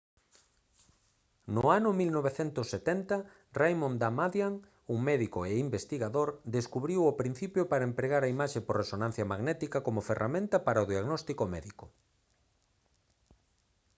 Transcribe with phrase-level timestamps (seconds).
[1.55, 3.17] no ano 1970
[3.59, 4.53] raymond damadian
[4.93, 9.77] un médico e investigador descubriu o principio para a empregar a imaxe por resonancia magnética
[9.85, 11.85] como ferramenta para o diagnóstico médico